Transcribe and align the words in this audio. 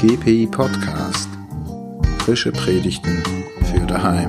GPI 0.00 0.46
Podcast. 0.52 1.28
Frische 2.20 2.52
Predigten 2.52 3.20
für 3.64 3.84
daheim. 3.84 4.28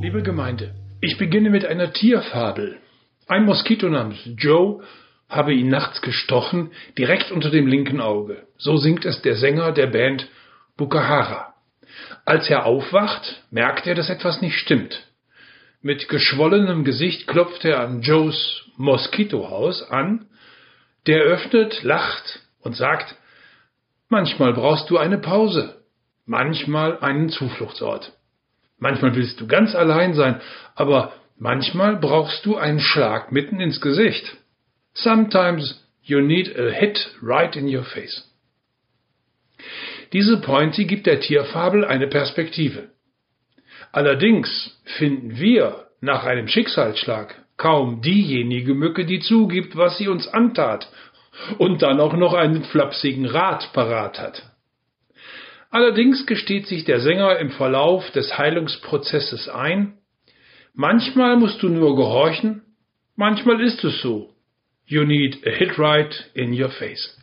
Liebe 0.00 0.22
Gemeinde, 0.22 0.72
ich 1.00 1.18
beginne 1.18 1.50
mit 1.50 1.66
einer 1.66 1.92
Tierfabel. 1.92 2.78
Ein 3.26 3.44
Moskito 3.44 3.88
namens 3.88 4.20
Joe 4.38 4.84
habe 5.28 5.52
ihn 5.52 5.68
nachts 5.68 6.00
gestochen, 6.00 6.70
direkt 6.96 7.32
unter 7.32 7.50
dem 7.50 7.66
linken 7.66 8.00
Auge. 8.00 8.46
So 8.56 8.76
singt 8.76 9.04
es 9.04 9.20
der 9.22 9.34
Sänger 9.34 9.72
der 9.72 9.88
Band 9.88 10.28
Bukahara. 10.76 11.54
Als 12.24 12.48
er 12.48 12.66
aufwacht, 12.66 13.42
merkt 13.50 13.88
er, 13.88 13.96
dass 13.96 14.10
etwas 14.10 14.40
nicht 14.40 14.60
stimmt. 14.60 15.08
Mit 15.82 16.08
geschwollenem 16.08 16.84
Gesicht 16.84 17.26
klopft 17.26 17.64
er 17.64 17.80
an 17.80 18.02
Joes 18.02 18.62
Moskitohaus 18.76 19.82
an. 19.90 20.26
Der 21.06 21.20
öffnet, 21.22 21.82
lacht 21.82 22.40
und 22.60 22.76
sagt, 22.76 23.14
manchmal 24.08 24.52
brauchst 24.52 24.90
du 24.90 24.98
eine 24.98 25.18
Pause, 25.18 25.82
manchmal 26.24 26.98
einen 26.98 27.28
Zufluchtsort. 27.28 28.12
Manchmal 28.78 29.14
willst 29.14 29.40
du 29.40 29.46
ganz 29.46 29.74
allein 29.74 30.14
sein, 30.14 30.40
aber 30.74 31.12
manchmal 31.38 31.96
brauchst 31.96 32.44
du 32.44 32.56
einen 32.56 32.80
Schlag 32.80 33.32
mitten 33.32 33.60
ins 33.60 33.80
Gesicht. 33.80 34.36
Sometimes 34.94 35.82
you 36.02 36.20
need 36.20 36.58
a 36.58 36.70
hit 36.70 37.14
right 37.22 37.54
in 37.56 37.74
your 37.74 37.84
face. 37.84 38.32
Diese 40.12 40.40
Pointy 40.40 40.84
gibt 40.84 41.06
der 41.06 41.20
Tierfabel 41.20 41.84
eine 41.84 42.06
Perspektive. 42.06 42.90
Allerdings 43.92 44.78
finden 44.84 45.38
wir 45.38 45.86
nach 46.00 46.24
einem 46.24 46.48
Schicksalsschlag 46.48 47.45
kaum 47.56 48.02
diejenige 48.02 48.74
Mücke, 48.74 49.04
die 49.04 49.20
zugibt, 49.20 49.76
was 49.76 49.98
sie 49.98 50.08
uns 50.08 50.28
antat 50.28 50.88
und 51.58 51.82
dann 51.82 52.00
auch 52.00 52.14
noch 52.14 52.34
einen 52.34 52.64
flapsigen 52.64 53.26
Rat 53.26 53.72
parat 53.72 54.18
hat. 54.18 54.42
Allerdings 55.70 56.26
gesteht 56.26 56.66
sich 56.66 56.84
der 56.84 57.00
Sänger 57.00 57.38
im 57.38 57.50
Verlauf 57.50 58.10
des 58.12 58.38
Heilungsprozesses 58.38 59.48
ein, 59.48 59.98
manchmal 60.74 61.36
musst 61.36 61.62
du 61.62 61.68
nur 61.68 61.96
gehorchen, 61.96 62.62
manchmal 63.16 63.60
ist 63.60 63.82
es 63.84 64.00
so. 64.00 64.32
You 64.86 65.04
need 65.04 65.44
a 65.46 65.50
hit 65.50 65.78
right 65.78 66.30
in 66.34 66.52
your 66.52 66.70
face. 66.70 67.18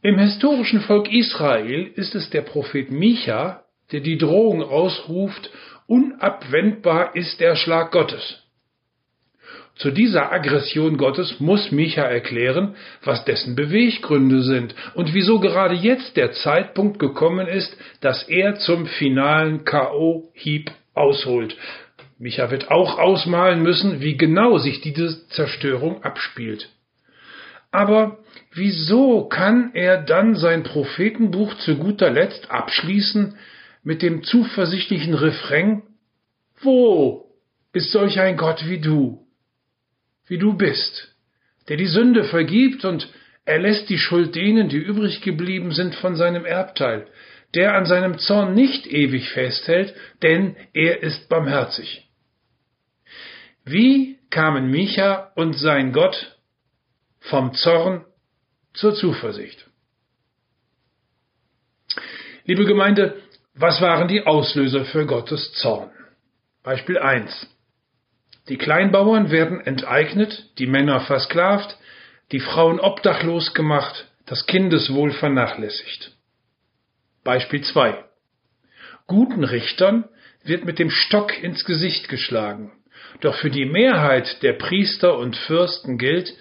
Im 0.00 0.18
historischen 0.18 0.80
Volk 0.82 1.12
Israel 1.12 1.90
ist 1.96 2.14
es 2.14 2.30
der 2.30 2.42
Prophet 2.42 2.90
Micha, 2.92 3.64
der 3.90 4.00
die 4.00 4.16
Drohung 4.16 4.62
ausruft, 4.62 5.50
unabwendbar 5.88 7.16
ist 7.16 7.40
der 7.40 7.56
Schlag 7.56 7.90
Gottes. 7.90 8.44
Zu 9.74 9.92
dieser 9.92 10.32
Aggression 10.32 10.96
Gottes 10.96 11.38
muss 11.38 11.70
Micha 11.70 12.02
erklären, 12.02 12.74
was 13.04 13.24
dessen 13.24 13.54
Beweggründe 13.54 14.42
sind 14.42 14.74
und 14.94 15.14
wieso 15.14 15.38
gerade 15.38 15.74
jetzt 15.74 16.16
der 16.16 16.32
Zeitpunkt 16.32 16.98
gekommen 16.98 17.46
ist, 17.46 17.76
dass 18.00 18.24
er 18.24 18.56
zum 18.56 18.86
finalen 18.86 19.64
K.O.-Hieb 19.64 20.70
ausholt. 20.94 21.56
Micha 22.18 22.50
wird 22.50 22.72
auch 22.72 22.98
ausmalen 22.98 23.62
müssen, 23.62 24.00
wie 24.00 24.16
genau 24.16 24.58
sich 24.58 24.80
diese 24.80 25.28
Zerstörung 25.28 26.02
abspielt. 26.02 26.68
Aber 27.70 28.18
wieso 28.52 29.26
kann 29.26 29.70
er 29.74 30.02
dann 30.02 30.34
sein 30.34 30.64
Prophetenbuch 30.64 31.54
zu 31.58 31.76
guter 31.76 32.10
Letzt 32.10 32.50
abschließen 32.50 33.36
mit 33.88 34.02
dem 34.02 34.22
zuversichtlichen 34.22 35.14
Refrain, 35.14 35.82
wo 36.60 37.34
ist 37.72 37.90
solch 37.90 38.20
ein 38.20 38.36
Gott 38.36 38.68
wie 38.68 38.80
du, 38.82 39.26
wie 40.26 40.36
du 40.36 40.58
bist, 40.58 41.16
der 41.68 41.78
die 41.78 41.86
Sünde 41.86 42.24
vergibt 42.24 42.84
und 42.84 43.08
erlässt 43.46 43.88
die 43.88 43.96
Schuld 43.96 44.34
denen, 44.34 44.68
die 44.68 44.76
übrig 44.76 45.22
geblieben 45.22 45.72
sind 45.72 45.94
von 45.94 46.16
seinem 46.16 46.44
Erbteil, 46.44 47.06
der 47.54 47.76
an 47.76 47.86
seinem 47.86 48.18
Zorn 48.18 48.52
nicht 48.52 48.86
ewig 48.86 49.30
festhält, 49.30 49.94
denn 50.22 50.54
er 50.74 51.02
ist 51.02 51.30
barmherzig. 51.30 52.10
Wie 53.64 54.18
kamen 54.28 54.70
Micha 54.70 55.32
und 55.34 55.54
sein 55.54 55.94
Gott 55.94 56.36
vom 57.20 57.54
Zorn 57.54 58.04
zur 58.74 58.94
Zuversicht? 58.94 59.66
Liebe 62.44 62.66
Gemeinde, 62.66 63.22
was 63.58 63.80
waren 63.80 64.08
die 64.08 64.24
Auslöser 64.24 64.84
für 64.84 65.04
Gottes 65.06 65.52
Zorn? 65.54 65.90
Beispiel 66.62 66.98
1. 66.98 67.48
Die 68.48 68.56
Kleinbauern 68.56 69.30
werden 69.30 69.60
enteignet, 69.60 70.46
die 70.58 70.66
Männer 70.66 71.00
versklavt, 71.00 71.76
die 72.30 72.40
Frauen 72.40 72.78
obdachlos 72.78 73.54
gemacht, 73.54 74.06
das 74.26 74.46
Kindeswohl 74.46 75.10
vernachlässigt. 75.10 76.12
Beispiel 77.24 77.62
2. 77.62 78.04
Guten 79.06 79.44
Richtern 79.44 80.04
wird 80.44 80.64
mit 80.64 80.78
dem 80.78 80.90
Stock 80.90 81.42
ins 81.42 81.64
Gesicht 81.64 82.08
geschlagen. 82.08 82.72
Doch 83.20 83.34
für 83.36 83.50
die 83.50 83.64
Mehrheit 83.64 84.42
der 84.42 84.52
Priester 84.52 85.18
und 85.18 85.36
Fürsten 85.36 85.98
gilt, 85.98 86.32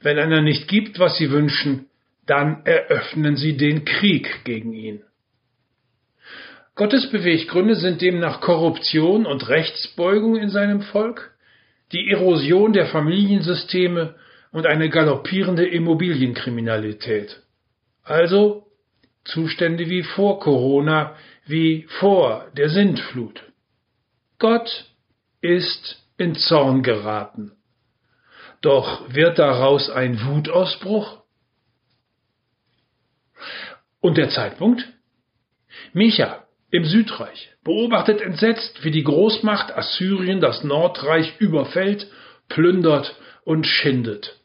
wenn 0.00 0.18
einer 0.18 0.42
nicht 0.42 0.68
gibt, 0.68 0.98
was 0.98 1.16
sie 1.16 1.30
wünschen, 1.30 1.86
dann 2.26 2.62
eröffnen 2.66 3.36
sie 3.36 3.56
den 3.56 3.84
Krieg 3.84 4.44
gegen 4.44 4.74
ihn. 4.74 5.02
Gottes 6.78 7.10
Beweggründe 7.10 7.74
sind 7.74 8.02
demnach 8.02 8.40
Korruption 8.40 9.26
und 9.26 9.48
Rechtsbeugung 9.48 10.36
in 10.36 10.48
seinem 10.48 10.80
Volk, 10.80 11.34
die 11.90 12.08
Erosion 12.08 12.72
der 12.72 12.86
Familiensysteme 12.86 14.14
und 14.52 14.64
eine 14.64 14.88
galoppierende 14.88 15.66
Immobilienkriminalität. 15.66 17.42
Also 18.04 18.68
Zustände 19.24 19.90
wie 19.90 20.04
vor 20.04 20.38
Corona, 20.38 21.16
wie 21.46 21.82
vor 21.98 22.46
der 22.56 22.68
Sintflut. 22.68 23.42
Gott 24.38 24.86
ist 25.40 26.00
in 26.16 26.36
Zorn 26.36 26.84
geraten. 26.84 27.56
Doch 28.60 29.12
wird 29.12 29.40
daraus 29.40 29.90
ein 29.90 30.24
Wutausbruch? 30.24 31.24
Und 33.98 34.16
der 34.16 34.30
Zeitpunkt? 34.30 34.86
Micha, 35.92 36.44
im 36.70 36.84
Südreich, 36.84 37.50
beobachtet 37.64 38.20
entsetzt, 38.20 38.84
wie 38.84 38.90
die 38.90 39.04
Großmacht 39.04 39.76
Assyrien 39.76 40.40
das 40.40 40.64
Nordreich 40.64 41.40
überfällt, 41.40 42.06
plündert 42.48 43.16
und 43.44 43.66
schindet. 43.66 44.38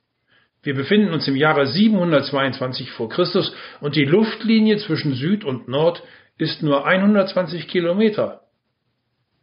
Wir 0.62 0.76
befinden 0.76 1.14
uns 1.14 1.28
im 1.28 1.36
Jahre 1.36 1.68
722 1.68 2.92
vor 2.92 3.10
Christus 3.10 3.54
und 3.82 3.98
die 3.98 4.06
Luftlinie 4.06 4.78
zwischen 4.78 5.14
Süd 5.14 5.44
und 5.44 5.68
Nord 5.68 6.02
ist 6.38 6.64
nur 6.64 6.86
120 6.86 7.68
Kilometer. 7.68 8.42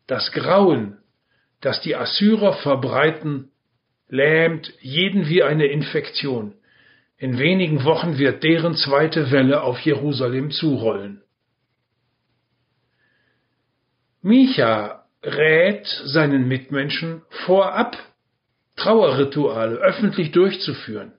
Das 0.07 0.33
Grauen, 0.33 0.97
das 1.61 1.83
die 1.83 1.95
Assyrer 1.95 2.55
verbreiten, 2.55 3.51
lähmt 4.09 4.73
jeden 4.81 5.29
wie 5.29 5.43
eine 5.43 5.67
Infektion. 5.67 6.55
In 7.19 7.39
wenigen 7.39 7.85
Wochen 7.85 8.19
wird 8.19 8.43
deren 8.43 8.75
zweite 8.75 9.31
Welle 9.31 9.62
auf 9.62 9.79
Jerusalem 9.81 10.51
zurollen. 10.51 11.23
Micha 14.22 15.04
rät 15.22 15.86
seinen 16.04 16.48
Mitmenschen 16.48 17.22
vorab, 17.47 17.97
Trauerrituale 18.76 19.76
öffentlich 19.76 20.32
durchzuführen. 20.32 21.12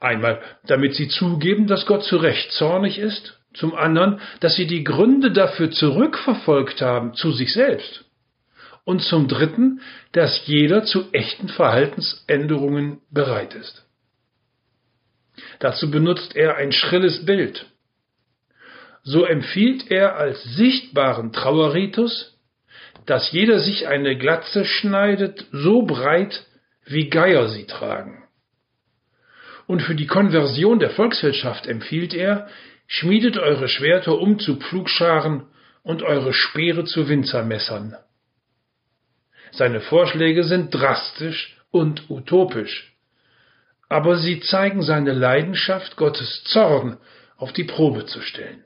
Einmal, 0.00 0.42
damit 0.66 0.94
sie 0.94 1.08
zugeben, 1.08 1.66
dass 1.66 1.86
Gott 1.86 2.04
zu 2.04 2.16
Recht 2.16 2.52
zornig 2.52 2.98
ist, 2.98 3.40
zum 3.54 3.74
anderen, 3.74 4.20
dass 4.40 4.56
sie 4.56 4.66
die 4.66 4.84
Gründe 4.84 5.32
dafür 5.32 5.70
zurückverfolgt 5.70 6.80
haben 6.80 7.14
zu 7.14 7.32
sich 7.32 7.52
selbst. 7.52 8.04
Und 8.84 9.02
zum 9.02 9.28
dritten, 9.28 9.80
dass 10.12 10.46
jeder 10.46 10.84
zu 10.84 11.12
echten 11.12 11.48
Verhaltensänderungen 11.48 13.00
bereit 13.10 13.54
ist. 13.54 13.86
Dazu 15.60 15.90
benutzt 15.90 16.34
er 16.34 16.56
ein 16.56 16.72
schrilles 16.72 17.24
Bild 17.24 17.66
so 19.02 19.24
empfiehlt 19.24 19.90
er 19.90 20.16
als 20.16 20.42
sichtbaren 20.44 21.32
Trauerritus, 21.32 22.38
dass 23.06 23.32
jeder 23.32 23.58
sich 23.60 23.88
eine 23.88 24.16
Glatze 24.16 24.64
schneidet, 24.64 25.44
so 25.50 25.82
breit 25.82 26.46
wie 26.84 27.08
Geier 27.08 27.48
sie 27.48 27.66
tragen. 27.66 28.24
Und 29.66 29.82
für 29.82 29.94
die 29.94 30.06
Konversion 30.06 30.78
der 30.78 30.90
Volkswirtschaft 30.90 31.66
empfiehlt 31.66 32.14
er, 32.14 32.48
schmiedet 32.86 33.38
eure 33.38 33.68
Schwerter 33.68 34.18
um 34.18 34.38
zu 34.38 34.56
Pflugscharen 34.56 35.46
und 35.82 36.02
eure 36.02 36.32
Speere 36.32 36.84
zu 36.84 37.08
Winzermessern. 37.08 37.96
Seine 39.52 39.80
Vorschläge 39.80 40.44
sind 40.44 40.72
drastisch 40.72 41.56
und 41.70 42.08
utopisch, 42.08 42.94
aber 43.88 44.16
sie 44.16 44.40
zeigen 44.40 44.82
seine 44.82 45.12
Leidenschaft, 45.12 45.96
Gottes 45.96 46.44
Zorn 46.44 46.98
auf 47.36 47.52
die 47.52 47.64
Probe 47.64 48.06
zu 48.06 48.20
stellen. 48.20 48.64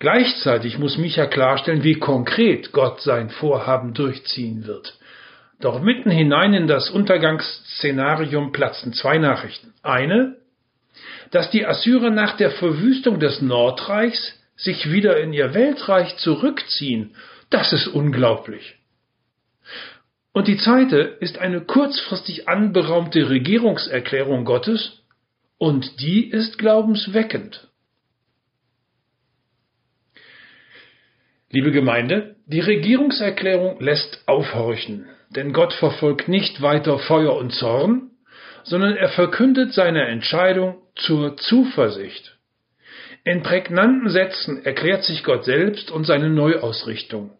Gleichzeitig 0.00 0.78
muss 0.78 0.96
Micha 0.96 1.26
klarstellen, 1.26 1.84
wie 1.84 1.94
konkret 1.94 2.72
Gott 2.72 3.02
sein 3.02 3.28
Vorhaben 3.28 3.92
durchziehen 3.92 4.66
wird. 4.66 4.98
Doch 5.60 5.82
mitten 5.82 6.10
hinein 6.10 6.54
in 6.54 6.66
das 6.66 6.88
Untergangsszenarium 6.88 8.50
platzten 8.50 8.94
zwei 8.94 9.18
Nachrichten. 9.18 9.74
Eine, 9.82 10.36
dass 11.32 11.50
die 11.50 11.66
Assyrer 11.66 12.08
nach 12.10 12.38
der 12.38 12.50
Verwüstung 12.50 13.20
des 13.20 13.42
Nordreichs 13.42 14.38
sich 14.56 14.90
wieder 14.90 15.20
in 15.20 15.34
ihr 15.34 15.52
Weltreich 15.52 16.16
zurückziehen. 16.16 17.14
Das 17.50 17.74
ist 17.74 17.86
unglaublich. 17.86 18.76
Und 20.32 20.48
die 20.48 20.56
zweite 20.56 20.96
ist 20.96 21.38
eine 21.38 21.60
kurzfristig 21.60 22.48
anberaumte 22.48 23.28
Regierungserklärung 23.28 24.46
Gottes, 24.46 25.02
und 25.58 26.00
die 26.00 26.30
ist 26.30 26.56
glaubensweckend. 26.56 27.68
Liebe 31.52 31.72
Gemeinde, 31.72 32.36
die 32.46 32.60
Regierungserklärung 32.60 33.80
lässt 33.80 34.22
aufhorchen, 34.26 35.06
denn 35.30 35.52
Gott 35.52 35.72
verfolgt 35.72 36.28
nicht 36.28 36.62
weiter 36.62 37.00
Feuer 37.00 37.34
und 37.34 37.52
Zorn, 37.52 38.10
sondern 38.62 38.96
er 38.96 39.08
verkündet 39.08 39.72
seine 39.72 40.06
Entscheidung 40.06 40.80
zur 40.94 41.36
Zuversicht. 41.38 42.38
In 43.24 43.42
prägnanten 43.42 44.10
Sätzen 44.10 44.64
erklärt 44.64 45.02
sich 45.02 45.24
Gott 45.24 45.44
selbst 45.44 45.90
und 45.90 46.04
seine 46.04 46.30
Neuausrichtung. 46.30 47.32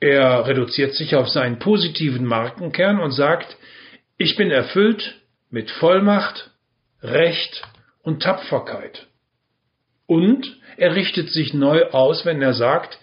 Er 0.00 0.46
reduziert 0.46 0.94
sich 0.94 1.16
auf 1.16 1.28
seinen 1.28 1.58
positiven 1.58 2.24
Markenkern 2.24 2.98
und 2.98 3.10
sagt, 3.10 3.58
ich 4.16 4.36
bin 4.36 4.50
erfüllt 4.50 5.20
mit 5.50 5.70
Vollmacht, 5.70 6.50
Recht 7.02 7.62
und 8.02 8.22
Tapferkeit. 8.22 9.06
Und 10.06 10.56
er 10.76 10.94
richtet 10.94 11.30
sich 11.30 11.52
neu 11.54 11.86
aus, 11.90 12.24
wenn 12.24 12.40
er 12.42 12.52
sagt, 12.52 12.98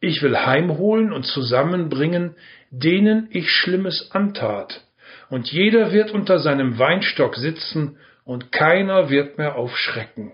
ich 0.00 0.22
will 0.22 0.36
heimholen 0.36 1.12
und 1.12 1.24
zusammenbringen, 1.24 2.34
denen 2.70 3.28
ich 3.30 3.50
Schlimmes 3.50 4.10
antat, 4.12 4.82
und 5.28 5.50
jeder 5.50 5.92
wird 5.92 6.10
unter 6.12 6.38
seinem 6.38 6.78
Weinstock 6.78 7.36
sitzen, 7.36 7.98
und 8.24 8.50
keiner 8.50 9.08
wird 9.08 9.38
mehr 9.38 9.54
aufschrecken. 9.54 10.32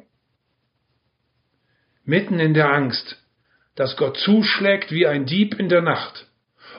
Mitten 2.04 2.40
in 2.40 2.54
der 2.54 2.72
Angst, 2.72 3.22
dass 3.75 3.96
Gott 3.96 4.16
zuschlägt 4.16 4.90
wie 4.90 5.06
ein 5.06 5.26
Dieb 5.26 5.58
in 5.58 5.68
der 5.68 5.82
Nacht 5.82 6.26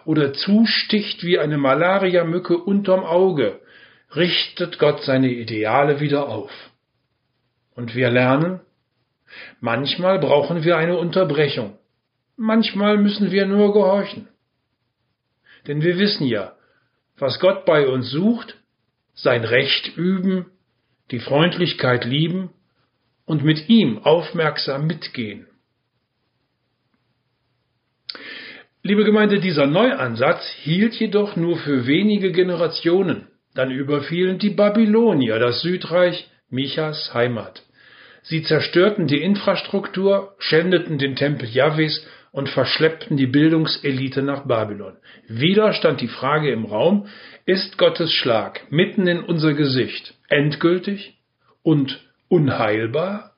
oder 0.05 0.33
zusticht 0.33 1.23
wie 1.23 1.37
eine 1.37 1.57
Malariamücke 1.57 2.57
unterm 2.57 3.03
Auge, 3.03 3.61
richtet 4.15 4.79
Gott 4.79 5.03
seine 5.03 5.29
Ideale 5.29 5.99
wieder 5.99 6.27
auf. 6.27 6.51
Und 7.75 7.95
wir 7.95 8.09
lernen, 8.09 8.59
manchmal 9.59 10.19
brauchen 10.19 10.63
wir 10.63 10.77
eine 10.77 10.97
Unterbrechung, 10.97 11.77
manchmal 12.37 12.97
müssen 12.97 13.31
wir 13.31 13.45
nur 13.45 13.73
gehorchen. 13.73 14.27
Denn 15.67 15.81
wir 15.81 15.97
wissen 15.97 16.27
ja, 16.27 16.53
was 17.17 17.39
Gott 17.39 17.65
bei 17.65 17.87
uns 17.87 18.09
sucht, 18.09 18.57
sein 19.13 19.43
Recht 19.43 19.95
üben, 19.95 20.47
die 21.11 21.19
Freundlichkeit 21.19 22.05
lieben 22.05 22.49
und 23.25 23.43
mit 23.43 23.69
ihm 23.69 23.99
aufmerksam 23.99 24.87
mitgehen. 24.87 25.47
Liebe 28.81 29.05
Gemeinde, 29.05 29.39
dieser 29.39 29.65
Neuansatz 29.65 30.45
hielt 30.61 30.93
jedoch 30.95 31.37
nur 31.37 31.57
für 31.57 31.87
wenige 31.87 32.33
Generationen. 32.33 33.27
Dann 33.53 33.71
überfielen 33.71 34.39
die 34.39 34.49
Babylonier 34.49 35.39
das 35.39 35.61
Südreich, 35.61 36.29
Michas 36.49 37.13
Heimat. 37.13 37.63
Sie 38.23 38.41
zerstörten 38.41 39.07
die 39.07 39.21
Infrastruktur, 39.21 40.35
schändeten 40.39 40.97
den 40.97 41.15
Tempel 41.15 41.47
Jahwes 41.49 42.07
und 42.31 42.49
verschleppten 42.49 43.15
die 43.15 43.27
Bildungselite 43.27 44.23
nach 44.23 44.47
Babylon. 44.47 44.97
Wieder 45.27 45.73
stand 45.73 46.01
die 46.01 46.07
Frage 46.07 46.51
im 46.51 46.65
Raum, 46.65 47.07
ist 47.45 47.77
Gottes 47.77 48.11
Schlag 48.11 48.71
mitten 48.71 49.07
in 49.07 49.19
unser 49.19 49.53
Gesicht 49.53 50.15
endgültig 50.29 51.19
und 51.61 52.01
unheilbar? 52.29 53.33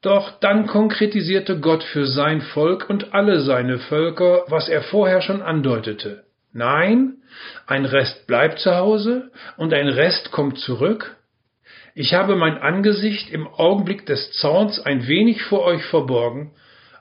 Doch 0.00 0.40
dann 0.40 0.66
konkretisierte 0.66 1.60
Gott 1.60 1.84
für 1.84 2.06
sein 2.06 2.40
Volk 2.40 2.88
und 2.88 3.12
alle 3.12 3.40
seine 3.40 3.78
Völker, 3.78 4.44
was 4.48 4.68
er 4.68 4.82
vorher 4.82 5.20
schon 5.20 5.42
andeutete. 5.42 6.24
Nein, 6.52 7.18
ein 7.66 7.84
Rest 7.84 8.26
bleibt 8.26 8.58
zu 8.58 8.74
Hause 8.74 9.30
und 9.56 9.72
ein 9.72 9.88
Rest 9.88 10.32
kommt 10.32 10.58
zurück. 10.58 11.16
Ich 11.94 12.14
habe 12.14 12.36
mein 12.36 12.56
Angesicht 12.56 13.30
im 13.30 13.46
Augenblick 13.46 14.06
des 14.06 14.32
Zorns 14.32 14.80
ein 14.80 15.06
wenig 15.06 15.42
vor 15.42 15.64
euch 15.64 15.84
verborgen, 15.84 16.52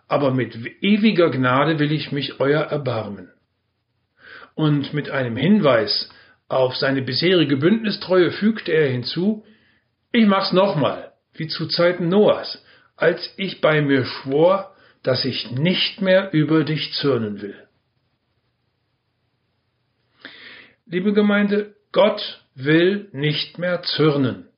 aber 0.07 0.31
mit 0.31 0.55
ewiger 0.81 1.29
Gnade 1.29 1.79
will 1.79 1.91
ich 1.93 2.11
mich 2.11 2.41
euer 2.41 2.63
erbarmen. 2.63 3.31
Und 4.53 4.93
mit 4.93 5.09
einem 5.09 5.37
Hinweis 5.37 6.09
auf 6.49 6.75
seine 6.75 7.01
bisherige 7.01 7.55
Bündnistreue 7.55 8.31
fügte 8.31 8.73
er 8.73 8.89
hinzu, 8.89 9.45
ich 10.11 10.25
mach's 10.25 10.51
nochmal, 10.51 11.13
wie 11.35 11.47
zu 11.47 11.67
Zeiten 11.67 12.09
Noahs, 12.09 12.61
als 12.97 13.33
ich 13.37 13.61
bei 13.61 13.81
mir 13.81 14.03
schwor, 14.03 14.75
dass 15.03 15.23
ich 15.23 15.51
nicht 15.51 16.01
mehr 16.01 16.33
über 16.33 16.65
dich 16.65 16.91
zürnen 16.93 17.41
will. 17.41 17.55
Liebe 20.85 21.13
Gemeinde, 21.13 21.73
Gott 21.93 22.43
will 22.53 23.07
nicht 23.13 23.57
mehr 23.57 23.81
zürnen. 23.83 24.50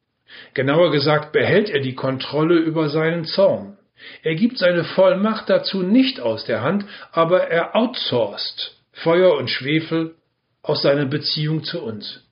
Genauer 0.53 0.91
gesagt 0.91 1.31
behält 1.31 1.69
er 1.69 1.79
die 1.79 1.95
Kontrolle 1.95 2.55
über 2.55 2.89
seinen 2.89 3.25
Zorn. 3.25 3.77
Er 4.21 4.35
gibt 4.35 4.57
seine 4.57 4.83
Vollmacht 4.83 5.49
dazu 5.49 5.81
nicht 5.81 6.19
aus 6.19 6.45
der 6.45 6.61
Hand, 6.61 6.85
aber 7.11 7.47
er 7.47 7.75
outsourced 7.75 8.77
Feuer 8.91 9.35
und 9.37 9.49
Schwefel 9.49 10.15
aus 10.61 10.81
seiner 10.81 11.05
Beziehung 11.05 11.63
zu 11.63 11.81
uns. 11.81 12.23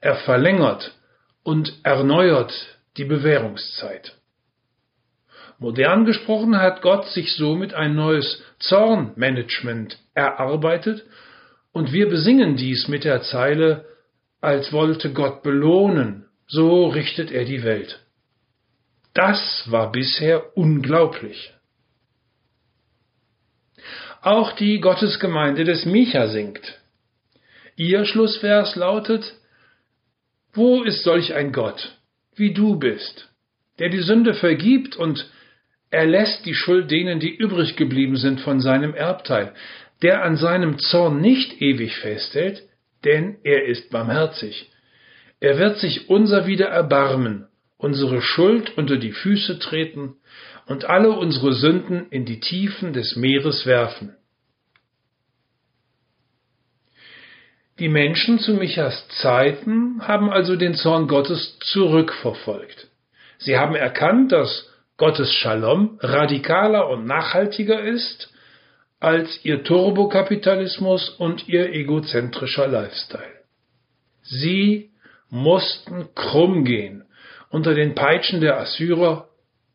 Er 0.00 0.16
verlängert 0.16 0.92
und 1.42 1.72
erneuert 1.82 2.52
die 2.96 3.04
Bewährungszeit. 3.04 4.14
Modern 5.58 6.04
gesprochen 6.04 6.58
hat 6.58 6.82
Gott 6.82 7.06
sich 7.08 7.34
somit 7.34 7.74
ein 7.74 7.96
neues 7.96 8.42
Zornmanagement 8.60 9.98
erarbeitet 10.14 11.04
und 11.72 11.92
wir 11.92 12.08
besingen 12.08 12.56
dies 12.56 12.86
mit 12.86 13.04
der 13.04 13.22
Zeile, 13.22 13.84
als 14.40 14.72
wollte 14.72 15.12
Gott 15.12 15.42
belohnen, 15.42 16.27
so 16.48 16.86
richtet 16.86 17.30
er 17.30 17.44
die 17.44 17.62
Welt. 17.62 18.00
Das 19.14 19.64
war 19.66 19.92
bisher 19.92 20.56
unglaublich. 20.56 21.52
Auch 24.22 24.52
die 24.52 24.80
Gottesgemeinde 24.80 25.64
des 25.64 25.84
Micha 25.84 26.28
singt. 26.28 26.80
Ihr 27.76 28.04
Schlussvers 28.04 28.74
lautet, 28.74 29.34
Wo 30.52 30.82
ist 30.82 31.04
solch 31.04 31.34
ein 31.34 31.52
Gott, 31.52 31.96
wie 32.34 32.52
du 32.52 32.78
bist, 32.78 33.28
der 33.78 33.90
die 33.90 34.00
Sünde 34.00 34.34
vergibt 34.34 34.96
und 34.96 35.30
er 35.90 36.06
lässt 36.06 36.44
die 36.46 36.54
Schuld 36.54 36.90
denen, 36.90 37.20
die 37.20 37.34
übrig 37.34 37.76
geblieben 37.76 38.16
sind 38.16 38.40
von 38.40 38.60
seinem 38.60 38.94
Erbteil, 38.94 39.54
der 40.02 40.24
an 40.24 40.36
seinem 40.36 40.78
Zorn 40.78 41.20
nicht 41.20 41.60
ewig 41.62 41.96
festhält, 41.96 42.62
denn 43.04 43.36
er 43.44 43.66
ist 43.66 43.90
barmherzig. 43.90 44.70
Er 45.40 45.58
wird 45.58 45.78
sich 45.78 46.08
unser 46.08 46.46
wieder 46.46 46.66
erbarmen, 46.66 47.46
unsere 47.76 48.20
Schuld 48.22 48.76
unter 48.76 48.96
die 48.96 49.12
Füße 49.12 49.58
treten 49.58 50.16
und 50.66 50.84
alle 50.84 51.10
unsere 51.10 51.52
Sünden 51.52 52.08
in 52.10 52.24
die 52.24 52.40
Tiefen 52.40 52.92
des 52.92 53.16
Meeres 53.16 53.64
werfen. 53.66 54.16
Die 57.78 57.88
Menschen 57.88 58.40
zu 58.40 58.54
Michas 58.54 59.06
Zeiten 59.20 60.02
haben 60.06 60.30
also 60.30 60.56
den 60.56 60.74
Zorn 60.74 61.06
Gottes 61.06 61.58
zurückverfolgt. 61.60 62.88
Sie 63.38 63.56
haben 63.56 63.76
erkannt, 63.76 64.32
dass 64.32 64.68
Gottes 64.96 65.32
Shalom 65.32 65.96
radikaler 66.00 66.88
und 66.88 67.06
nachhaltiger 67.06 67.80
ist 67.80 68.34
als 68.98 69.44
ihr 69.44 69.62
Turbokapitalismus 69.62 71.08
und 71.08 71.48
ihr 71.48 71.72
egozentrischer 71.72 72.66
Lifestyle. 72.66 73.44
Sie 74.22 74.87
mussten 75.30 76.08
krumm 76.14 76.64
gehen 76.64 77.04
unter 77.50 77.74
den 77.74 77.94
Peitschen 77.94 78.40
der 78.40 78.58
Assyrer, 78.58 79.28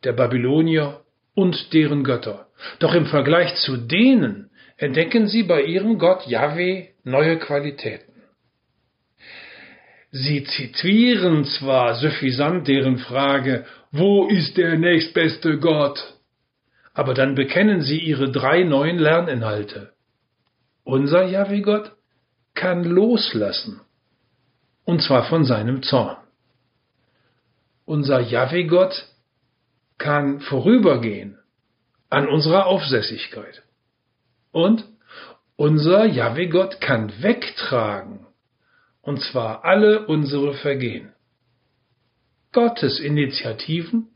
der 0.03 0.13
Babylonier 0.13 1.01
und 1.35 1.73
deren 1.73 2.03
Götter. 2.03 2.47
Doch 2.79 2.93
im 2.93 3.05
Vergleich 3.07 3.55
zu 3.55 3.77
denen 3.77 4.49
entdecken 4.77 5.27
sie 5.27 5.43
bei 5.43 5.63
ihrem 5.63 5.97
Gott 5.97 6.27
Yahweh 6.27 6.89
neue 7.03 7.37
Qualitäten. 7.37 8.13
Sie 10.11 10.43
zitieren 10.43 11.45
zwar 11.45 11.95
suffisant 11.95 12.67
deren 12.67 12.99
Frage, 12.99 13.65
wo 13.91 14.27
ist 14.27 14.57
der 14.57 14.77
nächstbeste 14.77 15.57
Gott? 15.57 15.99
Aber 16.93 17.15
dann 17.15 17.33
bekennen 17.33 17.81
sie 17.81 17.97
ihre 17.97 18.31
drei 18.31 18.63
neuen 18.63 18.99
Lerninhalte. 18.99 19.93
Unser 20.83 21.25
Yahweh-Gott 21.25 21.93
kann 22.53 22.83
loslassen. 22.83 23.81
Und 24.85 25.01
zwar 25.01 25.23
von 25.25 25.45
seinem 25.45 25.83
Zorn. 25.83 26.17
Unser 27.85 28.19
Yahweh-Gott 28.19 29.07
kann 29.97 30.39
vorübergehen 30.41 31.37
an 32.09 32.27
unserer 32.27 32.67
Aufsässigkeit. 32.67 33.63
Und 34.51 34.85
Unser 35.55 36.05
Jahwe 36.05 36.49
Gott 36.49 36.81
kann 36.81 37.11
wegtragen, 37.21 38.25
und 39.01 39.21
zwar 39.21 39.63
alle 39.63 40.07
unsere 40.07 40.55
Vergehen. 40.55 41.13
Gottes 42.51 42.99
Initiativen 42.99 44.07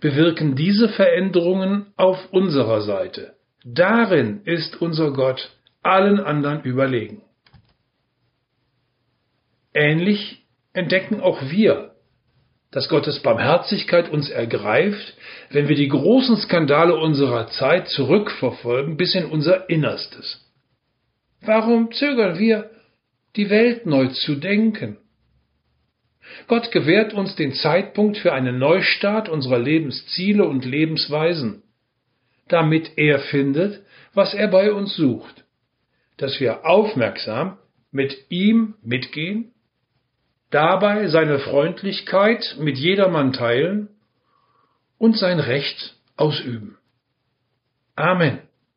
bewirken 0.00 0.56
diese 0.56 0.88
Veränderungen 0.88 1.92
auf 1.96 2.32
unserer 2.32 2.80
Seite. 2.80 3.34
Darin 3.64 4.40
ist 4.44 4.80
unser 4.80 5.12
Gott 5.12 5.50
allen 5.82 6.18
anderen 6.18 6.62
überlegen. 6.62 7.22
Ähnlich 9.72 10.44
entdecken 10.72 11.20
auch 11.20 11.42
wir, 11.50 11.92
dass 12.70 12.88
Gottes 12.88 13.20
Barmherzigkeit 13.20 14.08
uns 14.08 14.28
ergreift, 14.28 15.14
wenn 15.50 15.68
wir 15.68 15.76
die 15.76 15.88
großen 15.88 16.36
Skandale 16.36 16.96
unserer 16.96 17.48
Zeit 17.48 17.88
zurückverfolgen 17.88 18.96
bis 18.96 19.14
in 19.14 19.26
unser 19.26 19.68
Innerstes. 19.68 20.46
Warum 21.40 21.92
zögern 21.92 22.38
wir, 22.38 22.70
die 23.36 23.50
Welt 23.50 23.86
neu 23.86 24.08
zu 24.08 24.36
denken? 24.36 24.98
Gott 26.46 26.70
gewährt 26.70 27.12
uns 27.12 27.34
den 27.34 27.54
Zeitpunkt 27.54 28.18
für 28.18 28.32
einen 28.32 28.58
Neustart 28.58 29.28
unserer 29.28 29.58
Lebensziele 29.58 30.46
und 30.46 30.64
Lebensweisen, 30.64 31.62
damit 32.48 32.92
er 32.96 33.18
findet, 33.18 33.82
was 34.14 34.34
er 34.34 34.48
bei 34.48 34.72
uns 34.72 34.94
sucht, 34.94 35.44
dass 36.18 36.40
wir 36.40 36.66
aufmerksam 36.66 37.58
mit 37.90 38.26
ihm 38.28 38.74
mitgehen 38.82 39.52
dabei 40.50 41.08
seine 41.08 41.38
Freundlichkeit 41.38 42.56
mit 42.58 42.76
jedermann 42.78 43.32
teilen 43.32 43.88
und 44.98 45.16
sein 45.16 45.40
Recht 45.40 45.94
ausüben. 46.16 46.76
Amen. 47.96 48.40